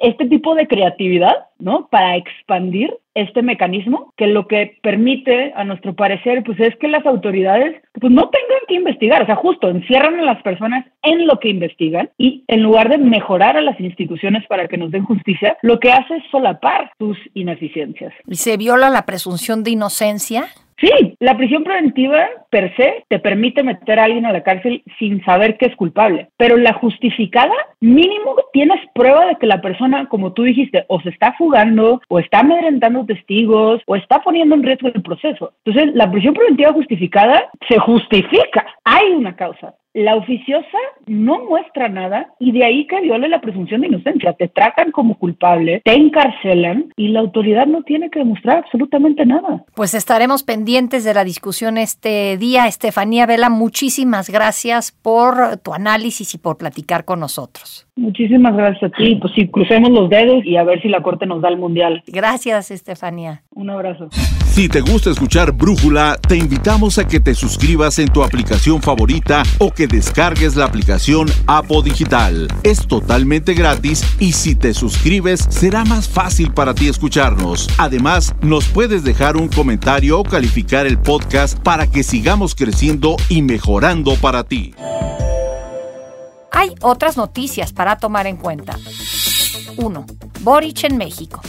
este 0.01 0.25
tipo 0.25 0.53
de 0.53 0.67
creatividad, 0.67 1.45
¿no? 1.57 1.87
Para 1.89 2.17
expandir 2.17 2.93
este 3.13 3.41
mecanismo 3.41 4.13
que 4.17 4.27
lo 4.27 4.47
que 4.47 4.77
permite, 4.81 5.53
a 5.55 5.63
nuestro 5.63 5.93
parecer, 5.93 6.43
pues 6.43 6.59
es 6.59 6.75
que 6.77 6.87
las 6.87 7.05
autoridades 7.05 7.81
pues 7.99 8.11
no 8.11 8.29
tengan 8.29 8.59
que 8.67 8.75
investigar, 8.75 9.21
o 9.21 9.25
sea, 9.25 9.35
justo 9.35 9.69
encierran 9.69 10.19
a 10.19 10.23
las 10.23 10.41
personas 10.43 10.85
en 11.03 11.27
lo 11.27 11.39
que 11.39 11.49
investigan 11.49 12.09
y 12.17 12.43
en 12.47 12.63
lugar 12.63 12.89
de 12.89 12.97
mejorar 12.97 13.57
a 13.57 13.61
las 13.61 13.79
instituciones 13.79 14.45
para 14.47 14.67
que 14.67 14.77
nos 14.77 14.91
den 14.91 15.03
justicia, 15.03 15.57
lo 15.61 15.79
que 15.79 15.91
hace 15.91 16.17
es 16.17 16.23
solapar 16.31 16.91
sus 16.97 17.17
ineficiencias. 17.33 18.13
¿Y 18.27 18.35
se 18.35 18.57
viola 18.57 18.89
la 18.89 19.05
presunción 19.05 19.63
de 19.63 19.71
inocencia? 19.71 20.47
Sí, 20.81 21.15
la 21.19 21.37
prisión 21.37 21.63
preventiva 21.63 22.27
per 22.49 22.75
se 22.75 23.05
te 23.07 23.19
permite 23.19 23.61
meter 23.61 23.99
a 23.99 24.05
alguien 24.05 24.25
a 24.25 24.31
la 24.31 24.41
cárcel 24.41 24.83
sin 24.97 25.23
saber 25.23 25.57
que 25.57 25.67
es 25.67 25.75
culpable, 25.75 26.29
pero 26.37 26.57
la 26.57 26.73
justificada 26.73 27.53
mínimo 27.79 28.35
tienes 28.51 28.79
prueba 28.95 29.27
de 29.27 29.35
que 29.35 29.45
la 29.45 29.61
persona, 29.61 30.09
como 30.09 30.33
tú 30.33 30.41
dijiste, 30.41 30.85
o 30.87 30.99
se 31.01 31.09
está 31.09 31.33
fugando, 31.33 32.01
o 32.07 32.19
está 32.19 32.39
amedrentando 32.39 33.05
testigos, 33.05 33.81
o 33.85 33.95
está 33.95 34.23
poniendo 34.23 34.55
en 34.55 34.63
riesgo 34.63 34.87
el 34.87 35.03
proceso. 35.03 35.53
Entonces, 35.63 35.93
la 35.93 36.09
prisión 36.11 36.33
preventiva 36.33 36.73
justificada 36.73 37.51
se 37.69 37.77
justifica. 37.77 38.65
Hay 38.83 39.11
una 39.11 39.35
causa. 39.35 39.75
La 39.93 40.15
oficiosa 40.15 40.77
no 41.05 41.43
muestra 41.45 41.89
nada 41.89 42.33
y 42.39 42.53
de 42.53 42.63
ahí 42.63 42.87
que 42.87 43.01
viole 43.01 43.27
la 43.27 43.41
presunción 43.41 43.81
de 43.81 43.87
inocencia. 43.87 44.33
Te 44.33 44.47
tratan 44.47 44.91
como 44.91 45.17
culpable, 45.17 45.81
te 45.83 45.93
encarcelan 45.93 46.93
y 46.95 47.09
la 47.09 47.19
autoridad 47.19 47.67
no 47.67 47.83
tiene 47.83 48.09
que 48.09 48.19
demostrar 48.19 48.59
absolutamente 48.59 49.25
nada. 49.25 49.65
Pues 49.75 49.93
estaremos 49.93 50.43
pendientes 50.43 51.03
de 51.03 51.13
la 51.13 51.25
discusión 51.25 51.77
este 51.77 52.37
día. 52.37 52.67
Estefanía 52.67 53.25
Vela, 53.25 53.49
muchísimas 53.49 54.29
gracias 54.29 54.91
por 54.91 55.57
tu 55.57 55.73
análisis 55.73 56.33
y 56.35 56.37
por 56.37 56.57
platicar 56.57 57.03
con 57.03 57.19
nosotros. 57.19 57.87
Muchísimas 57.97 58.55
gracias 58.55 58.91
a 58.91 58.95
ti. 58.95 59.15
Pues 59.15 59.33
sí, 59.35 59.47
crucemos 59.49 59.91
los 59.91 60.09
dedos 60.09 60.45
y 60.45 60.55
a 60.55 60.63
ver 60.63 60.81
si 60.81 60.87
la 60.87 61.01
Corte 61.01 61.25
nos 61.25 61.41
da 61.41 61.49
el 61.49 61.57
Mundial. 61.57 62.03
Gracias, 62.07 62.71
Estefanía. 62.71 63.43
Un 63.53 63.69
abrazo. 63.69 64.09
Si 64.45 64.67
te 64.69 64.81
gusta 64.81 65.09
escuchar 65.09 65.51
Brújula, 65.51 66.17
te 66.27 66.37
invitamos 66.37 66.97
a 66.97 67.07
que 67.07 67.19
te 67.19 67.33
suscribas 67.33 67.99
en 67.99 68.09
tu 68.09 68.23
aplicación 68.23 68.81
favorita 68.81 69.43
o 69.59 69.71
que 69.71 69.87
descargues 69.87 70.55
la 70.55 70.65
aplicación 70.65 71.27
Apo 71.47 71.81
Digital. 71.81 72.47
Es 72.63 72.87
totalmente 72.87 73.53
gratis 73.53 74.03
y 74.19 74.33
si 74.33 74.55
te 74.55 74.73
suscribes 74.73 75.41
será 75.49 75.85
más 75.85 76.09
fácil 76.09 76.53
para 76.53 76.73
ti 76.73 76.87
escucharnos. 76.87 77.69
Además, 77.77 78.35
nos 78.41 78.67
puedes 78.67 79.03
dejar 79.03 79.37
un 79.37 79.47
comentario 79.47 80.19
o 80.19 80.23
calificar 80.23 80.85
el 80.85 80.97
podcast 80.97 81.59
para 81.59 81.87
que 81.87 82.03
sigamos 82.03 82.55
creciendo 82.55 83.15
y 83.29 83.41
mejorando 83.41 84.15
para 84.15 84.43
ti. 84.43 84.73
Hay 86.61 86.75
otras 86.81 87.17
noticias 87.17 87.73
para 87.73 87.97
tomar 87.97 88.27
en 88.27 88.37
cuenta. 88.37 88.77
1. 89.77 90.05
Boric 90.41 90.83
en 90.83 90.95
México. 90.95 91.41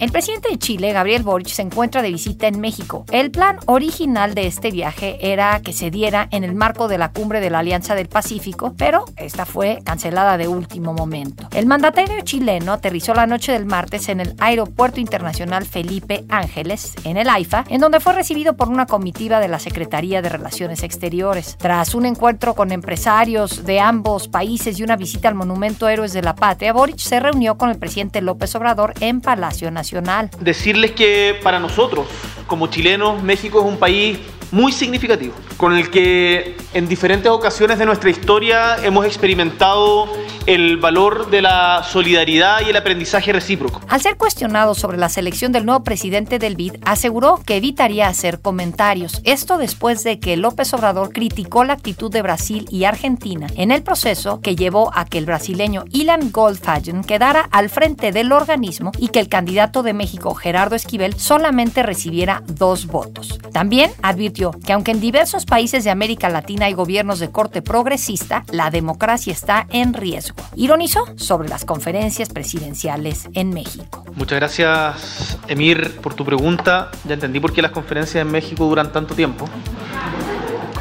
El 0.00 0.12
presidente 0.12 0.48
de 0.48 0.58
Chile, 0.58 0.94
Gabriel 0.94 1.22
Boric, 1.22 1.48
se 1.48 1.60
encuentra 1.60 2.00
de 2.00 2.10
visita 2.10 2.48
en 2.48 2.58
México. 2.58 3.04
El 3.12 3.30
plan 3.30 3.58
original 3.66 4.32
de 4.32 4.46
este 4.46 4.70
viaje 4.70 5.18
era 5.20 5.60
que 5.60 5.74
se 5.74 5.90
diera 5.90 6.26
en 6.30 6.42
el 6.42 6.54
marco 6.54 6.88
de 6.88 6.96
la 6.96 7.12
cumbre 7.12 7.38
de 7.40 7.50
la 7.50 7.58
Alianza 7.58 7.94
del 7.94 8.08
Pacífico, 8.08 8.72
pero 8.78 9.04
esta 9.18 9.44
fue 9.44 9.80
cancelada 9.84 10.38
de 10.38 10.48
último 10.48 10.94
momento. 10.94 11.48
El 11.52 11.66
mandatario 11.66 12.22
chileno 12.22 12.72
aterrizó 12.72 13.12
la 13.12 13.26
noche 13.26 13.52
del 13.52 13.66
martes 13.66 14.08
en 14.08 14.20
el 14.20 14.34
Aeropuerto 14.38 15.00
Internacional 15.00 15.66
Felipe 15.66 16.24
Ángeles, 16.30 16.94
en 17.04 17.18
el 17.18 17.28
AIFA, 17.28 17.66
en 17.68 17.82
donde 17.82 18.00
fue 18.00 18.14
recibido 18.14 18.56
por 18.56 18.70
una 18.70 18.86
comitiva 18.86 19.38
de 19.38 19.48
la 19.48 19.58
Secretaría 19.58 20.22
de 20.22 20.30
Relaciones 20.30 20.82
Exteriores. 20.82 21.58
Tras 21.58 21.94
un 21.94 22.06
encuentro 22.06 22.54
con 22.54 22.72
empresarios 22.72 23.66
de 23.66 23.80
ambos 23.80 24.28
países 24.28 24.80
y 24.80 24.82
una 24.82 24.96
visita 24.96 25.28
al 25.28 25.34
Monumento 25.34 25.90
Héroes 25.90 26.14
de 26.14 26.22
la 26.22 26.36
Patria, 26.36 26.72
Boric 26.72 26.96
se 26.96 27.20
reunió 27.20 27.58
con 27.58 27.68
el 27.68 27.76
presidente 27.76 28.22
López 28.22 28.54
Obrador 28.54 28.94
en 29.00 29.20
Palacio 29.20 29.70
Nacional. 29.70 29.89
Decirles 30.40 30.92
que 30.92 31.38
para 31.42 31.58
nosotros, 31.58 32.06
como 32.46 32.68
chilenos, 32.68 33.22
México 33.22 33.60
es 33.60 33.66
un 33.66 33.78
país 33.78 34.18
muy 34.52 34.72
significativo, 34.72 35.34
con 35.56 35.76
el 35.76 35.90
que 35.90 36.56
en 36.74 36.88
diferentes 36.88 37.30
ocasiones 37.30 37.78
de 37.78 37.86
nuestra 37.86 38.10
historia 38.10 38.76
hemos 38.84 39.06
experimentado 39.06 40.08
el 40.50 40.78
valor 40.78 41.30
de 41.30 41.42
la 41.42 41.84
solidaridad 41.84 42.62
y 42.66 42.70
el 42.70 42.76
aprendizaje 42.76 43.32
recíproco. 43.32 43.80
Al 43.86 44.00
ser 44.00 44.16
cuestionado 44.16 44.74
sobre 44.74 44.98
la 44.98 45.08
selección 45.08 45.52
del 45.52 45.64
nuevo 45.64 45.84
presidente 45.84 46.40
del 46.40 46.56
BID, 46.56 46.78
aseguró 46.84 47.40
que 47.46 47.58
evitaría 47.58 48.08
hacer 48.08 48.40
comentarios. 48.40 49.20
Esto 49.22 49.58
después 49.58 50.02
de 50.02 50.18
que 50.18 50.36
López 50.36 50.74
Obrador 50.74 51.12
criticó 51.12 51.62
la 51.62 51.74
actitud 51.74 52.10
de 52.10 52.22
Brasil 52.22 52.66
y 52.68 52.82
Argentina 52.82 53.46
en 53.54 53.70
el 53.70 53.84
proceso 53.84 54.40
que 54.40 54.56
llevó 54.56 54.90
a 54.92 55.04
que 55.04 55.18
el 55.18 55.26
brasileño 55.26 55.84
Ilan 55.92 56.32
Goldfagen 56.32 57.04
quedara 57.04 57.48
al 57.52 57.70
frente 57.70 58.10
del 58.10 58.32
organismo 58.32 58.90
y 58.98 59.10
que 59.10 59.20
el 59.20 59.28
candidato 59.28 59.84
de 59.84 59.92
México, 59.92 60.34
Gerardo 60.34 60.74
Esquivel, 60.74 61.14
solamente 61.14 61.84
recibiera 61.84 62.42
dos 62.48 62.88
votos. 62.88 63.38
También 63.52 63.92
advirtió 64.02 64.50
que 64.66 64.72
aunque 64.72 64.90
en 64.90 65.00
diversos 65.00 65.46
países 65.46 65.84
de 65.84 65.90
América 65.90 66.28
Latina 66.28 66.66
hay 66.66 66.72
gobiernos 66.72 67.20
de 67.20 67.30
corte 67.30 67.62
progresista, 67.62 68.44
la 68.50 68.70
democracia 68.70 69.32
está 69.32 69.68
en 69.70 69.94
riesgo. 69.94 70.39
Ironizó 70.56 71.04
sobre 71.16 71.48
las 71.48 71.64
conferencias 71.64 72.28
presidenciales 72.28 73.28
en 73.34 73.50
México. 73.50 74.04
Muchas 74.14 74.38
gracias, 74.38 75.38
Emir, 75.48 75.96
por 76.00 76.14
tu 76.14 76.24
pregunta. 76.24 76.90
Ya 77.04 77.14
entendí 77.14 77.40
por 77.40 77.52
qué 77.52 77.62
las 77.62 77.72
conferencias 77.72 78.22
en 78.22 78.30
México 78.30 78.64
duran 78.64 78.92
tanto 78.92 79.14
tiempo 79.14 79.48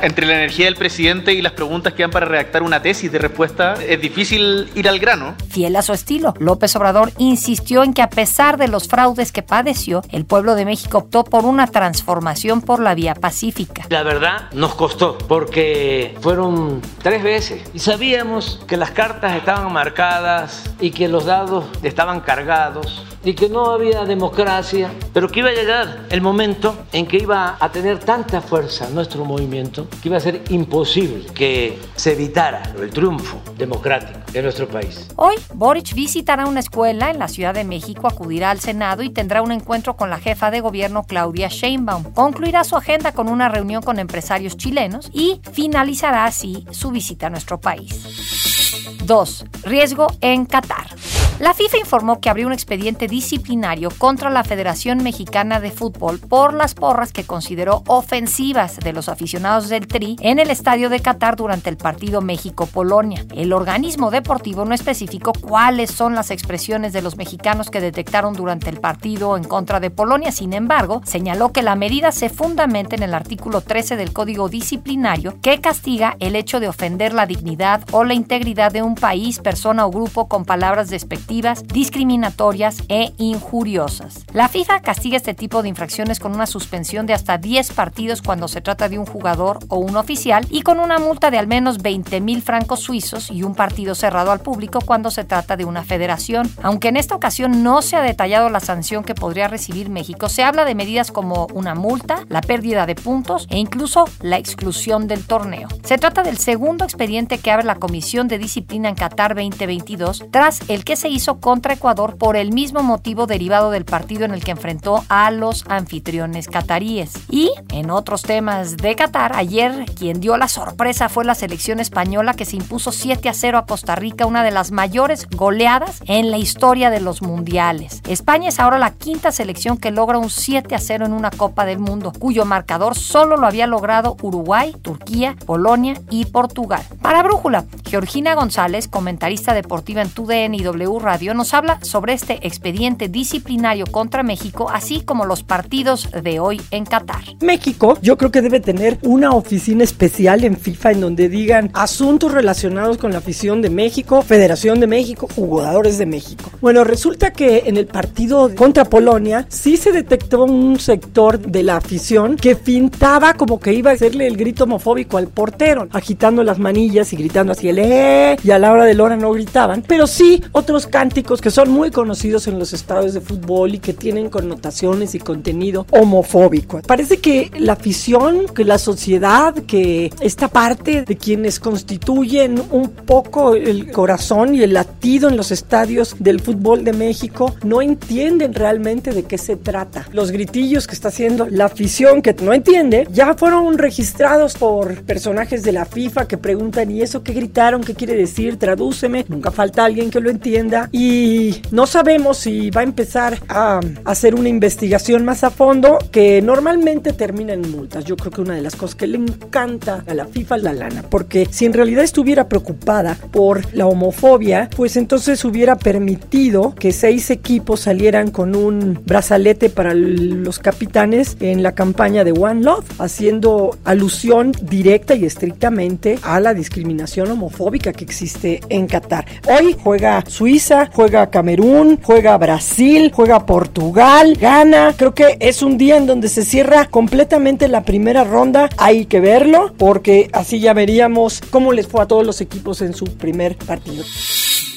entre 0.02 0.26
la 0.26 0.34
energía 0.34 0.66
del 0.66 0.76
presidente 0.76 1.34
y 1.34 1.42
las 1.42 1.54
preguntas 1.54 1.94
que 1.94 2.04
dan 2.04 2.12
para 2.12 2.26
redactar 2.26 2.64
una 2.64 2.82
tesis 2.82 3.12
de 3.12 3.20
respuesta, 3.20 3.76
es 3.76 4.02
difícil 4.02 4.70
ir 4.76 4.88
al 4.88 5.00
grano. 5.00 5.36
Fiel 5.50 5.76
a 5.76 5.82
su 5.82 5.94
estilo, 5.94 6.34
López 6.40 6.76
Obrador 6.76 7.12
insistió 7.18 7.84
en 7.84 7.94
que 7.94 8.02
a 8.02 8.10
pesar 8.10 8.58
de 8.58 8.68
los 8.68 8.88
fraudes 8.88 9.32
que 9.32 9.44
padeció, 9.44 10.02
el 10.12 10.26
pueblo 10.26 10.56
de 10.56 10.66
México 10.66 11.00
optó 11.00 11.24
por 11.24 11.46
una 11.46 11.68
transformación 11.68 12.62
por 12.62 12.80
la 12.80 12.96
vía 12.96 13.16
pacífica. 13.16 13.86
La 13.90 14.04
verdad 14.04 14.50
nos 14.54 14.76
costó 14.76 15.18
porque 15.18 16.16
fueron 16.22 16.82
tres 17.02 17.24
veces 17.24 17.62
y 17.74 17.80
sabíamos 17.80 18.62
que 18.68 18.78
las 18.78 18.92
cartas 18.92 19.36
estaban 19.36 19.72
marcadas 19.72 20.70
y 20.80 20.92
que 20.92 21.08
los 21.08 21.26
dados 21.26 21.66
estaban 21.84 22.22
cargados 22.22 23.09
y 23.24 23.34
que 23.34 23.50
no 23.50 23.72
había 23.72 24.06
democracia, 24.06 24.92
pero 25.14 25.28
que 25.30 25.40
iba 25.40 25.50
a 25.50 25.54
llegar 25.54 26.06
el 26.10 26.22
momento 26.22 26.76
en 26.92 27.06
que 27.06 27.18
iba 27.18 27.58
a 27.60 27.72
tener 27.72 28.00
tanta 28.00 28.42
fuerza 28.42 28.90
nuestro 28.90 29.26
movimiento 29.26 29.88
que 30.02 30.10
iba 30.10 30.18
a 30.18 30.22
ser 30.22 30.42
imposible 30.50 31.26
que 31.34 31.78
se 31.96 32.14
evitara 32.14 32.62
el 32.80 32.90
triunfo 32.90 33.40
democrático 33.58 34.20
de 34.32 34.42
nuestro 34.42 34.68
país. 34.68 35.08
Hoy, 35.16 35.36
Boric 35.54 35.94
visitará 35.94 36.46
una 36.46 36.60
escuela 36.60 37.10
en 37.10 37.20
la 37.20 37.28
Ciudad 37.28 37.54
de 37.54 37.64
México, 37.64 38.08
acudirá 38.08 38.52
al 38.52 38.60
Senado 38.60 39.04
y 39.04 39.10
tendrá 39.10 39.42
un 39.42 39.52
encuentro 39.52 39.96
con 39.96 40.10
la 40.10 40.20
jefa 40.20 40.52
de 40.52 40.62
gobierno 40.62 41.04
Claudia 41.04 41.50
Sheinbaum. 41.50 42.14
Concluirá 42.14 42.64
su 42.64 42.76
agenda 42.76 43.12
con 43.12 43.28
una 43.28 43.50
reunión 43.50 43.82
con 43.82 44.00
empresarios 44.00 44.58
chilenos 44.58 45.10
y 45.14 45.42
finalizará 45.52 46.26
así 46.26 46.66
su 46.72 46.92
visita 46.92 47.28
a 47.28 47.30
nuestro 47.30 47.60
país. 47.60 49.00
2. 49.06 49.46
Riesgo 49.64 50.08
en 50.22 50.46
Qatar. 50.46 50.99
La 51.40 51.54
FIFA 51.54 51.78
informó 51.78 52.20
que 52.20 52.30
abrió 52.30 52.48
un 52.48 52.52
expediente 52.52 53.08
disciplinario 53.08 53.92
contra 53.98 54.30
la 54.30 54.44
Federación 54.44 55.02
Mexicana 55.04 55.62
de 55.62 55.72
Fútbol 55.72 56.20
por 56.20 56.54
las 56.54 56.74
porras 56.76 57.14
que 57.14 57.24
consideró 57.24 57.82
ofensivas 57.88 58.76
de 58.76 58.92
los 58.92 59.08
aficionados 59.08 59.70
del 59.70 59.88
Tri 59.88 60.18
en 60.20 60.40
el 60.40 60.50
estadio 60.50 60.90
de 60.90 61.00
Qatar 61.00 61.38
durante 61.38 61.70
el 61.70 61.78
partido 61.78 62.20
México-Polonia. 62.20 63.26
El 63.34 63.54
organismo 63.54 64.12
deportivo 64.12 64.66
no 64.66 64.76
especificó 64.76 65.32
cuáles 65.32 65.92
son 65.92 66.14
las 66.14 66.30
expresiones 66.30 66.92
de 66.92 67.02
los 67.02 67.16
mexicanos 67.16 67.70
que 67.70 67.80
detectaron 67.80 68.34
durante 68.34 68.70
el 68.70 68.82
partido 68.82 69.38
en 69.38 69.46
contra 69.46 69.80
de 69.80 69.92
Polonia. 69.92 70.34
Sin 70.34 70.52
embargo, 70.52 71.02
señaló 71.06 71.54
que 71.54 71.62
la 71.62 71.76
medida 71.76 72.12
se 72.12 72.28
fundamenta 72.28 72.98
en 72.98 73.04
el 73.04 73.14
artículo 73.14 73.62
13 73.62 73.96
del 73.96 74.12
Código 74.12 74.50
Disciplinario 74.50 75.38
que 75.42 75.62
castiga 75.62 76.18
el 76.20 76.36
hecho 76.36 76.60
de 76.60 76.68
ofender 76.68 77.14
la 77.14 77.26
dignidad 77.26 77.86
o 77.94 78.04
la 78.04 78.14
integridad 78.14 78.74
de 78.74 78.82
un 78.82 78.96
país, 78.96 79.40
persona 79.40 79.86
o 79.86 79.90
grupo 79.90 80.28
con 80.28 80.44
palabras 80.44 80.90
despectivas, 80.90 81.29
discriminatorias 81.30 82.84
e 82.90 83.14
injuriosas. 83.18 84.26
La 84.34 84.50
FIFA 84.50 84.82
castiga 84.82 85.16
este 85.16 85.36
tipo 85.36 85.62
de 85.62 85.70
infracciones 85.70 86.20
con 86.20 86.34
una 86.34 86.48
suspensión 86.48 87.06
de 87.06 87.14
hasta 87.14 87.38
10 87.38 87.72
partidos 87.74 88.22
cuando 88.24 88.48
se 88.48 88.62
trata 88.62 88.90
de 88.90 88.98
un 88.98 89.06
jugador 89.06 89.60
o 89.68 89.78
un 89.78 89.96
oficial 89.96 90.48
y 90.50 90.64
con 90.64 90.80
una 90.80 90.98
multa 90.98 91.30
de 91.30 91.38
al 91.38 91.48
menos 91.48 91.78
20 91.78 92.20
mil 92.22 92.42
francos 92.42 92.80
suizos 92.80 93.30
y 93.30 93.44
un 93.44 93.54
partido 93.54 93.94
cerrado 93.94 94.32
al 94.32 94.40
público 94.40 94.80
cuando 94.84 95.12
se 95.12 95.24
trata 95.24 95.56
de 95.56 95.66
una 95.66 95.84
federación. 95.84 96.50
Aunque 96.64 96.88
en 96.88 96.98
esta 96.98 97.16
ocasión 97.16 97.62
no 97.64 97.84
se 97.84 97.96
ha 97.96 98.02
detallado 98.02 98.50
la 98.50 98.60
sanción 98.60 99.04
que 99.04 99.14
podría 99.14 99.48
recibir 99.48 99.90
México, 99.90 100.30
se 100.30 100.44
habla 100.44 100.66
de 100.66 100.74
medidas 100.74 101.12
como 101.12 101.48
una 101.54 101.76
multa, 101.76 102.26
la 102.28 102.42
pérdida 102.42 102.88
de 102.88 102.96
puntos 102.96 103.46
e 103.52 103.58
incluso 103.58 104.06
la 104.22 104.38
exclusión 104.38 105.08
del 105.08 105.26
torneo. 105.26 105.68
Se 105.84 105.98
trata 106.00 106.24
del 106.24 106.40
segundo 106.40 106.86
expediente 106.86 107.38
que 107.38 107.52
abre 107.52 107.66
la 107.66 107.76
Comisión 107.76 108.28
de 108.28 108.40
Disciplina 108.40 108.90
en 108.90 108.96
Qatar 108.96 109.36
2022 109.36 110.26
tras 110.32 110.68
el 110.70 110.84
que 110.84 110.96
se 110.96 111.10
hizo 111.10 111.19
contra 111.26 111.74
Ecuador 111.74 112.18
por 112.18 112.38
el 112.38 112.54
mismo 112.54 112.82
motivo 112.82 113.28
derivado 113.28 113.72
del 113.72 113.84
partido 113.84 114.24
en 114.24 114.34
el 114.34 114.44
que 114.44 114.52
enfrentó 114.52 115.04
a 115.10 115.32
los 115.32 115.66
anfitriones 115.68 116.48
cataríes. 116.48 117.12
Y 117.30 117.52
en 117.72 117.92
otros 117.92 118.22
temas 118.22 118.78
de 118.78 118.96
Qatar, 118.96 119.36
ayer 119.36 119.86
quien 119.98 120.22
dio 120.22 120.38
la 120.38 120.48
sorpresa 120.48 121.10
fue 121.10 121.26
la 121.26 121.36
selección 121.36 121.80
española 121.80 122.34
que 122.34 122.46
se 122.46 122.56
impuso 122.56 122.92
7 122.92 123.28
a 123.28 123.34
0 123.34 123.58
a 123.58 123.66
Costa 123.66 123.96
Rica, 123.96 124.26
una 124.26 124.44
de 124.44 124.52
las 124.52 124.72
mayores 124.72 125.28
goleadas 125.30 126.00
en 126.06 126.32
la 126.32 126.38
historia 126.38 126.90
de 126.90 127.02
los 127.02 127.22
mundiales. 127.22 128.02
España 128.08 128.50
es 128.50 128.60
ahora 128.60 128.80
la 128.80 128.92
quinta 128.92 129.32
selección 129.32 129.78
que 129.78 129.92
logra 129.92 130.18
un 130.18 130.30
7 130.30 130.74
a 130.74 130.80
0 130.80 131.06
en 131.06 131.14
una 131.14 131.32
Copa 131.32 131.66
del 131.66 131.80
Mundo, 131.80 132.14
cuyo 132.18 132.46
marcador 132.46 132.96
solo 132.96 133.36
lo 133.36 133.46
había 133.46 133.68
logrado 133.68 134.16
Uruguay, 134.22 134.74
Turquía, 134.82 135.36
Polonia 135.46 136.00
y 136.10 136.26
Portugal. 136.26 136.84
Para 137.02 137.24
Brújula, 137.24 137.66
Georgina 137.86 138.36
González, 138.36 138.88
comentarista 138.88 139.54
deportiva 139.54 140.02
en 140.02 140.10
TUDN 140.10 140.56
y 140.56 140.64
W 140.64 141.00
Radio, 141.10 141.34
nos 141.34 141.56
habla 141.56 141.80
sobre 141.82 142.14
este 142.14 142.46
expediente 142.46 143.08
disciplinario 143.08 143.88
contra 143.88 144.22
México, 144.22 144.70
así 144.72 145.02
como 145.02 145.26
los 145.26 145.42
partidos 145.42 146.08
de 146.12 146.40
hoy 146.40 146.62
en 146.70 146.86
Qatar. 146.86 147.24
México, 147.42 147.98
yo 148.04 148.16
creo 148.16 148.30
que 148.30 148.44
debe 148.44 148.60
tener 148.60 149.00
una 149.02 149.32
oficina 149.32 149.84
especial 149.84 150.44
en 150.44 150.56
FIFA 150.56 150.92
en 150.92 151.02
donde 151.02 151.28
digan 151.28 151.72
asuntos 151.74 152.32
relacionados 152.32 153.00
con 153.00 153.12
la 153.12 153.18
afición 153.18 153.64
de 153.64 153.72
México, 153.72 154.22
Federación 154.22 154.80
de 154.80 154.86
México, 154.86 155.28
jugadores 155.36 155.98
de 155.98 156.06
México. 156.06 156.52
Bueno, 156.62 156.84
resulta 156.84 157.34
que 157.34 157.64
en 157.66 157.78
el 157.78 157.88
partido 157.88 158.54
contra 158.54 158.86
Polonia 158.86 159.48
sí 159.50 159.78
se 159.78 159.92
detectó 159.92 160.44
un 160.44 160.80
sector 160.80 161.40
de 161.40 161.64
la 161.64 161.78
afición 161.78 162.38
que 162.38 162.56
pintaba 162.56 163.34
como 163.34 163.60
que 163.60 163.74
iba 163.74 163.90
a 163.90 163.96
hacerle 163.96 164.28
el 164.28 164.38
grito 164.38 164.66
homofóbico 164.66 165.18
al 165.18 165.30
portero, 165.30 165.88
agitando 165.92 166.44
las 166.44 166.60
manillas 166.60 167.12
y 167.14 167.16
gritando 167.16 167.54
así 167.54 167.68
el 167.68 167.80
eh, 167.80 168.38
y 168.44 168.52
a 168.52 168.60
la 168.60 168.72
hora 168.72 168.86
de 168.86 168.94
la 168.94 169.04
hora 169.06 169.16
no 169.16 169.32
gritaban, 169.32 169.84
pero 169.88 170.06
sí 170.06 170.44
otros 170.52 170.86
cánticos 171.00 171.40
que 171.40 171.50
son 171.50 171.72
muy 171.72 171.92
conocidos 171.92 172.48
en 172.48 172.60
los 172.60 172.74
estados 172.74 173.14
de 173.14 173.22
fútbol 173.22 173.74
y 173.74 173.80
que 173.80 173.94
tienen 173.94 174.30
connotaciones 174.30 175.16
y 175.16 175.20
contenido 175.20 175.86
homofóbico. 175.92 176.82
Parece 176.82 177.20
que 177.20 177.50
la 177.58 177.72
afición, 177.72 178.48
que 178.54 178.66
la 178.66 178.78
sociedad, 178.78 179.54
que 179.66 180.12
esta 180.20 180.50
parte 180.50 181.04
de 181.04 181.16
quienes 181.16 181.62
constituyen 181.62 182.62
un 182.72 182.90
poco 182.90 183.56
el 183.56 183.94
corazón 183.94 184.56
y 184.56 184.62
el 184.62 184.74
latido 184.74 185.30
en 185.30 185.38
los 185.38 185.52
estadios 185.52 186.18
del 186.20 186.42
fútbol 186.42 186.84
de 186.84 186.92
México 186.92 187.56
no 187.64 187.82
entienden 187.82 188.54
realmente 188.54 189.14
de 189.14 189.24
qué 189.24 189.38
se 189.38 189.56
trata. 189.56 190.06
Los 190.12 190.32
gritillos 190.32 190.86
que 190.86 190.96
está 190.96 191.08
haciendo 191.08 191.48
la 191.50 191.68
afición 191.68 192.22
que 192.22 192.34
no 192.42 192.52
entiende 192.52 193.08
ya 193.10 193.36
fueron 193.36 193.78
registrados 193.78 194.56
por 194.56 195.02
personajes 195.04 195.64
de 195.64 195.72
la 195.72 195.86
FIFA 195.86 196.28
que 196.28 196.38
preguntan 196.38 196.92
¿y 196.92 197.04
eso 197.04 197.24
qué 197.24 197.32
gritaron? 197.32 197.86
¿Qué 197.86 197.96
quiere 197.96 198.16
decir? 198.16 198.60
Tradúceme. 198.60 199.24
Nunca 199.30 199.50
falta 199.50 199.86
alguien 199.86 200.10
que 200.10 200.20
lo 200.20 200.30
entienda 200.30 200.79
y 200.92 201.62
no 201.72 201.88
sabemos 201.88 202.38
si 202.38 202.70
va 202.70 202.82
a 202.82 202.84
empezar 202.86 203.40
a 203.50 203.82
hacer 204.06 204.36
una 204.36 204.48
investigación 204.48 205.26
más 205.26 205.44
a 205.44 205.50
fondo 205.50 205.98
que 206.12 206.42
normalmente 206.42 207.12
termina 207.12 207.54
en 207.54 207.70
multas. 207.70 208.06
Yo 208.06 208.16
creo 208.16 208.32
que 208.32 208.42
una 208.42 208.56
de 208.56 208.62
las 208.62 208.76
cosas 208.76 208.96
que 208.96 209.08
le 209.08 209.18
encanta 209.18 210.04
a 210.08 210.14
la 210.14 210.26
FIFA 210.26 210.56
es 210.58 210.64
la 210.64 210.74
lana, 210.74 211.04
porque 211.10 211.48
si 211.50 211.66
en 211.66 211.74
realidad 211.74 212.04
estuviera 212.04 212.48
preocupada 212.48 213.18
por 213.32 213.74
la 213.74 213.88
homofobia, 213.88 214.70
pues 214.76 214.96
entonces 214.98 215.44
hubiera 215.46 215.78
permitido 215.78 216.76
que 216.76 216.92
seis 216.92 217.30
equipos 217.30 217.82
salieran 217.82 218.32
con 218.32 218.56
un 218.56 219.00
brazalete 219.06 219.70
para 219.70 219.94
los 219.94 220.60
capitanes 220.60 221.38
en 221.40 221.64
la 221.64 221.74
campaña 221.74 222.24
de 222.24 222.32
One 222.32 222.64
Love, 222.64 222.86
haciendo 223.00 223.78
alusión 223.84 224.52
directa 224.62 225.16
y 225.16 225.26
estrictamente 225.26 226.20
a 226.22 226.40
la 226.40 226.54
discriminación 226.54 227.32
homofóbica 227.32 227.94
que 227.94 228.04
existe 228.04 228.60
en 228.70 228.88
Qatar. 228.88 229.26
Hoy 229.48 229.76
juega 229.82 230.24
Suiza, 230.28 230.69
juega 230.94 231.30
Camerún, 231.30 232.00
juega 232.02 232.38
Brasil, 232.38 233.12
juega 233.14 233.46
Portugal, 233.46 234.36
gana. 234.40 234.94
Creo 234.96 235.14
que 235.14 235.38
es 235.40 235.62
un 235.62 235.78
día 235.78 235.98
en 235.98 236.06
donde 236.06 236.30
se 236.30 236.46
cierra 236.46 236.86
completamente 236.86 237.68
la 237.68 237.84
primera 237.84 238.24
ronda. 238.24 238.70
Hay 238.78 239.06
que 239.06 239.20
verlo 239.20 239.74
porque 239.78 240.30
así 240.34 240.60
ya 240.60 240.74
veríamos 240.74 241.42
cómo 241.50 241.74
les 241.74 241.88
fue 241.88 242.02
a 242.02 242.06
todos 242.06 242.26
los 242.26 242.42
equipos 242.42 242.82
en 242.82 242.94
su 242.94 243.06
primer 243.06 243.56
partido. 243.58 244.04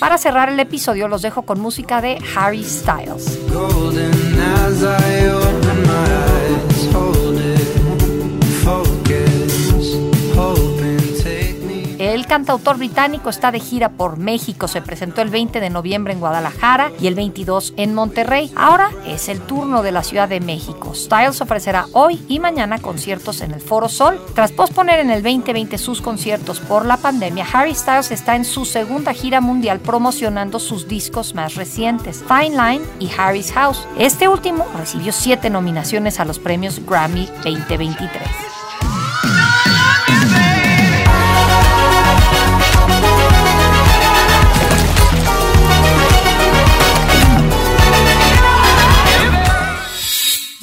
Para 0.01 0.19
cerrar 0.19 0.49
el 0.49 0.59
episodio 0.59 1.09
los 1.09 1.23
dejo 1.23 1.43
con 1.43 1.61
música 1.61 2.01
de 2.01 2.19
Harry 2.35 2.65
Styles. 2.65 3.39
El 12.13 12.27
cantautor 12.27 12.77
británico 12.77 13.31
está 13.31 13.51
de 13.51 13.59
gira 13.59 13.89
por 13.89 14.19
México. 14.19 14.69
Se 14.69 14.83
presentó 14.83 15.23
el 15.23 15.31
20 15.31 15.61
de 15.61 15.71
noviembre 15.71 16.13
en 16.13 16.21
Guadalajara 16.21 16.93
y 17.01 17.07
el 17.07 17.15
22 17.15 17.73
en 17.79 17.95
Monterrey. 17.95 18.53
Ahora 18.55 18.91
es 19.07 19.31
el 19.31 19.41
turno 19.41 19.83
de 19.83 19.93
la 19.93 20.03
Ciudad 20.03 20.29
de 20.29 20.41
México. 20.41 20.95
Styles 20.95 21.41
ofrecerá 21.41 21.87
hoy 21.95 22.23
y 22.29 22.39
mañana 22.39 22.79
conciertos 22.81 23.41
en 23.41 23.53
el 23.53 23.63
Foro 23.63 23.89
Sol. 23.89 24.21
Tras 24.35 24.53
posponer 24.53 25.01
en 25.01 25.11
el 25.11 25.23
2020 25.23 25.79
sus 25.79 26.03
conciertos 26.03 26.61
por 26.61 26.85
la 26.85 26.99
pandemia, 26.99 27.47
Harry 27.51 27.75
Styles 27.75 28.11
está 28.11 28.37
en 28.37 28.45
su 28.45 28.67
segunda 28.67 29.15
gira 29.15 29.41
mundial 29.41 29.81
promocionando 29.81 30.59
sus 30.59 30.87
discos 30.89 31.35
más 31.35 31.55
recientes, 31.55 32.23
Fine 32.29 32.51
Line 32.51 32.85
y 33.01 33.09
Harry's 33.17 33.53
House. 33.53 33.89
Este 33.99 34.29
último 34.29 34.67
recibió 34.77 35.13
siete 35.13 35.49
nominaciones 35.49 36.21
a 36.21 36.27
los 36.27 36.39
premios 36.39 36.85
Grammy 36.85 37.25
2023. 37.43 38.62